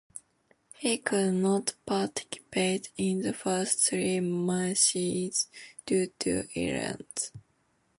He 0.79 0.97
could 0.97 1.33
not 1.35 1.75
participate 1.85 2.89
in 2.97 3.21
the 3.21 3.33
first 3.33 3.87
three 3.87 4.19
matches 4.19 5.47
due 5.85 6.07
to 6.21 6.47
illness. 6.55 7.31